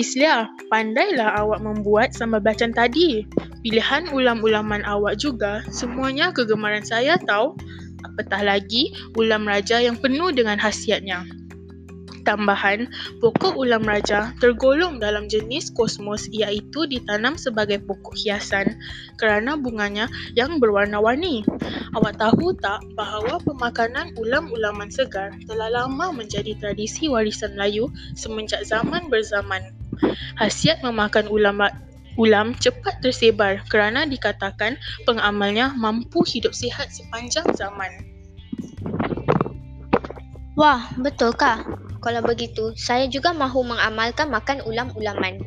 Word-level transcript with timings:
Islia, 0.00 0.48
pandailah 0.72 1.44
awak 1.44 1.60
membuat 1.60 2.16
sambal 2.16 2.40
belacan 2.40 2.72
tadi. 2.72 3.28
Pilihan 3.60 4.08
ulam-ulaman 4.08 4.80
awak 4.88 5.20
juga 5.20 5.60
semuanya 5.68 6.32
kegemaran 6.32 6.80
saya 6.80 7.20
tahu. 7.20 7.52
Apatah 8.00 8.40
lagi 8.40 8.96
ulam 9.20 9.44
raja 9.44 9.76
yang 9.76 10.00
penuh 10.00 10.32
dengan 10.32 10.56
khasiatnya. 10.56 11.28
Tambahan, 12.24 12.88
pokok 13.20 13.60
ulam 13.60 13.84
raja 13.84 14.32
tergolong 14.40 15.00
dalam 15.00 15.28
jenis 15.28 15.68
kosmos 15.72 16.28
iaitu 16.32 16.88
ditanam 16.88 17.36
sebagai 17.36 17.80
pokok 17.84 18.16
hiasan 18.16 18.76
kerana 19.20 19.56
bunganya 19.56 20.08
yang 20.32 20.60
berwarna-warni. 20.60 21.44
Awak 21.92 22.16
tahu 22.16 22.56
tak 22.56 22.80
bahawa 22.96 23.36
pemakanan 23.44 24.16
ulam-ulaman 24.16 24.88
segar 24.88 25.36
telah 25.44 25.68
lama 25.68 26.12
menjadi 26.12 26.56
tradisi 26.56 27.08
warisan 27.08 27.52
Melayu 27.56 27.88
semenjak 28.16 28.64
zaman 28.64 29.12
berzaman. 29.12 29.79
Hasiat 30.38 30.80
memakan 30.80 31.28
ulam 31.28 31.60
ulam 32.18 32.52
cepat 32.58 33.00
tersebar 33.00 33.64
kerana 33.70 34.04
dikatakan 34.04 34.76
pengamalnya 35.08 35.72
mampu 35.78 36.20
hidup 36.26 36.52
sihat 36.52 36.90
sepanjang 36.92 37.46
zaman. 37.54 37.90
Wah, 40.58 40.92
betulkah? 41.00 41.64
Kalau 42.00 42.20
begitu, 42.24 42.72
saya 42.76 43.08
juga 43.08 43.32
mahu 43.32 43.64
mengamalkan 43.64 44.28
makan 44.28 44.64
ulam-ulaman. 44.64 45.40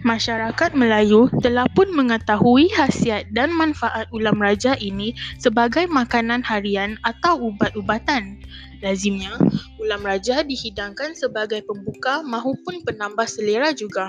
Masyarakat 0.00 0.72
Melayu 0.72 1.28
telah 1.44 1.68
pun 1.76 1.92
mengetahui 1.92 2.72
khasiat 2.72 3.28
dan 3.36 3.52
manfaat 3.52 4.08
ulam 4.16 4.40
raja 4.40 4.72
ini 4.80 5.12
sebagai 5.36 5.84
makanan 5.92 6.40
harian 6.40 6.96
atau 7.04 7.36
ubat-ubatan. 7.52 8.40
Lazimnya, 8.80 9.36
ulam 9.76 10.00
raja 10.00 10.40
dihidangkan 10.40 11.12
sebagai 11.12 11.60
pembuka 11.68 12.24
maupun 12.24 12.80
penambah 12.80 13.28
selera 13.28 13.76
juga. 13.76 14.08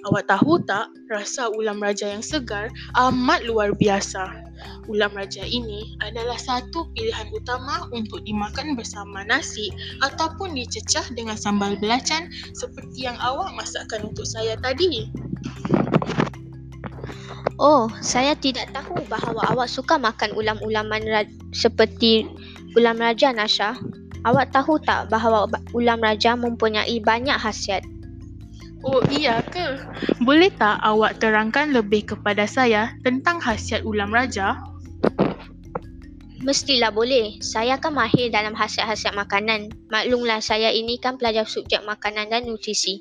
Awak 0.00 0.32
tahu 0.32 0.58
tak, 0.66 0.90
rasa 1.12 1.52
ulam 1.52 1.78
raja 1.78 2.08
yang 2.08 2.24
segar 2.24 2.72
amat 2.96 3.44
luar 3.44 3.76
biasa. 3.76 4.50
Ulam 4.88 5.12
raja 5.12 5.44
ini 5.44 5.94
adalah 6.00 6.40
satu 6.40 6.88
pilihan 6.96 7.28
utama 7.36 7.84
untuk 7.92 8.24
dimakan 8.24 8.74
bersama 8.74 9.22
nasi 9.28 9.68
ataupun 10.00 10.56
dicecah 10.56 11.04
dengan 11.12 11.36
sambal 11.36 11.76
belacan 11.76 12.32
seperti 12.56 13.06
yang 13.06 13.16
awak 13.20 13.52
masakkan 13.52 14.02
untuk 14.08 14.24
saya 14.24 14.56
tadi. 14.58 15.06
Oh, 17.60 17.92
saya 18.00 18.32
tidak 18.32 18.72
tahu 18.72 19.04
bahawa 19.04 19.52
awak 19.52 19.68
suka 19.68 20.00
makan 20.00 20.32
ulam-ulaman 20.32 21.04
ra- 21.04 21.36
seperti 21.52 22.24
ulam 22.72 22.96
raja 22.96 23.36
Nasha. 23.36 23.76
Awak 24.24 24.52
tahu 24.52 24.80
tak 24.80 25.12
bahawa 25.12 25.44
ulam 25.76 26.00
raja 26.00 26.36
mempunyai 26.36 27.00
banyak 27.04 27.36
khasiat? 27.36 27.84
Oh 28.80 29.04
iya 29.12 29.44
ke? 29.44 29.76
Boleh 30.24 30.48
tak 30.56 30.80
awak 30.80 31.20
terangkan 31.20 31.68
lebih 31.76 32.16
kepada 32.16 32.48
saya 32.48 32.96
tentang 33.04 33.36
khasiat 33.44 33.84
ulam 33.84 34.08
raja? 34.08 34.56
Mestilah 36.40 36.88
boleh. 36.88 37.36
Saya 37.44 37.76
kan 37.76 37.92
mahir 37.92 38.32
dalam 38.32 38.56
khasiat-khasiat 38.56 39.12
makanan. 39.12 39.76
Maklumlah 39.92 40.40
saya 40.40 40.72
ini 40.72 40.96
kan 40.96 41.20
pelajar 41.20 41.44
subjek 41.44 41.84
makanan 41.84 42.32
dan 42.32 42.48
nutrisi. 42.48 42.96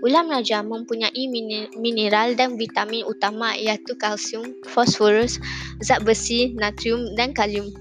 Ulam 0.00 0.32
raja 0.32 0.64
mempunyai 0.64 1.28
mineral 1.76 2.32
dan 2.32 2.56
vitamin 2.56 3.04
utama 3.04 3.52
iaitu 3.52 3.92
kalsium, 4.00 4.56
fosforus, 4.64 5.36
zat 5.84 6.00
besi, 6.08 6.56
natrium 6.56 7.12
dan 7.12 7.36
kalium. 7.36 7.76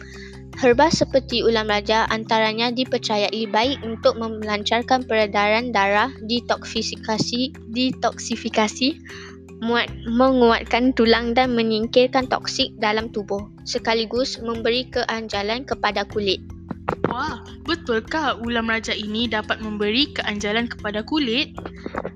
Herba 0.55 0.87
seperti 0.87 1.43
ulam 1.43 1.67
raja 1.67 2.07
antaranya 2.07 2.71
dipercayai 2.71 3.47
baik 3.51 3.79
untuk 3.83 4.15
melancarkan 4.19 5.03
peredaran 5.03 5.75
darah, 5.75 6.11
detoksifikasi, 6.23 7.51
detoksifikasi, 7.75 8.89
muat, 9.63 9.87
menguatkan 10.09 10.91
tulang 10.95 11.31
dan 11.31 11.55
menyingkirkan 11.55 12.27
toksik 12.27 12.75
dalam 12.79 13.11
tubuh, 13.11 13.47
sekaligus 13.63 14.39
memberi 14.39 14.87
keanjalan 14.91 15.63
kepada 15.63 16.03
kulit. 16.07 16.43
Wah, 17.09 17.41
betulkah 17.65 18.37
ulam 18.43 18.69
raja 18.69 18.93
ini 18.93 19.25
dapat 19.25 19.63
memberi 19.63 20.11
keanjalan 20.13 20.69
kepada 20.69 21.01
kulit? 21.01 21.55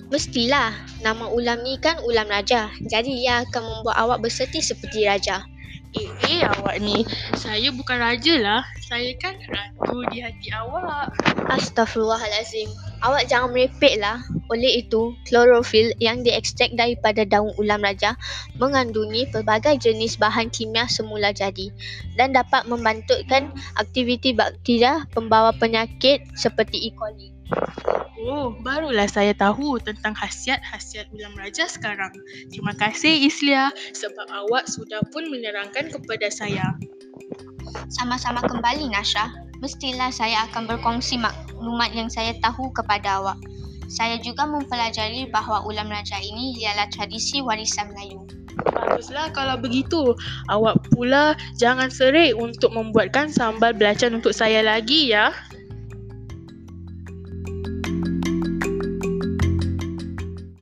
Mestilah, 0.10 0.74
nama 1.06 1.30
ulam 1.30 1.62
ni 1.62 1.78
kan 1.80 1.98
ulam 2.06 2.28
raja, 2.30 2.70
jadi 2.86 3.10
ia 3.10 3.36
akan 3.46 3.64
membuat 3.64 3.98
awak 3.98 4.20
berserti 4.26 4.62
seperti 4.62 5.06
raja. 5.06 5.46
Eh, 5.98 6.10
eh 6.30 6.42
awak 6.46 6.78
ni. 6.82 7.02
Saya 7.34 7.74
bukan 7.74 7.98
raja 7.98 8.38
lah. 8.38 8.62
Saya 8.90 9.14
kan 9.22 9.38
ratu 9.54 10.02
di 10.10 10.26
hati 10.26 10.50
awak. 10.50 11.14
Astaghfirullahalazim. 11.46 12.74
Awak 13.06 13.30
jangan 13.30 13.54
merepek 13.54 14.02
lah. 14.02 14.18
Oleh 14.50 14.82
itu, 14.82 15.14
klorofil 15.30 15.94
yang 16.02 16.26
diekstrak 16.26 16.74
daripada 16.74 17.22
daun 17.22 17.54
ulam 17.62 17.86
raja 17.86 18.18
mengandungi 18.58 19.30
pelbagai 19.30 19.78
jenis 19.78 20.18
bahan 20.18 20.50
kimia 20.50 20.90
semula 20.90 21.30
jadi 21.30 21.70
dan 22.18 22.34
dapat 22.34 22.66
membantukan 22.66 23.54
aktiviti 23.78 24.34
bakteria 24.34 25.06
pembawa 25.14 25.54
penyakit 25.54 26.26
seperti 26.34 26.90
E. 26.90 26.98
coli. 26.98 27.30
Oh, 28.26 28.58
barulah 28.66 29.06
saya 29.06 29.38
tahu 29.38 29.78
tentang 29.86 30.18
khasiat-khasiat 30.18 31.14
ulam 31.14 31.38
raja 31.38 31.70
sekarang. 31.70 32.12
Terima 32.50 32.74
kasih 32.74 33.22
Islia 33.22 33.70
sebab 33.94 34.34
awak 34.34 34.66
sudah 34.66 35.06
pun 35.14 35.30
menerangkan 35.30 35.94
kepada 35.94 36.28
saya. 36.34 36.74
Sama-sama 37.92 38.42
kembali 38.46 38.90
Nasha. 38.90 39.30
Mestilah 39.60 40.10
saya 40.10 40.48
akan 40.50 40.70
berkongsi 40.72 41.20
maklumat 41.20 41.92
yang 41.92 42.08
saya 42.08 42.32
tahu 42.40 42.72
kepada 42.72 43.20
awak. 43.20 43.40
Saya 43.90 44.22
juga 44.22 44.46
mempelajari 44.46 45.28
bahawa 45.34 45.66
ulam 45.66 45.90
raja 45.90 46.22
ini 46.22 46.54
ialah 46.62 46.86
tradisi 46.94 47.42
warisan 47.42 47.90
Melayu. 47.92 48.22
Baguslah 48.70 49.34
kalau 49.34 49.58
begitu. 49.58 50.14
Awak 50.52 50.94
pula 50.94 51.34
jangan 51.58 51.90
serik 51.90 52.38
untuk 52.38 52.70
membuatkan 52.76 53.34
sambal 53.34 53.74
belacan 53.74 54.20
untuk 54.20 54.36
saya 54.36 54.62
lagi 54.62 55.10
ya. 55.10 55.34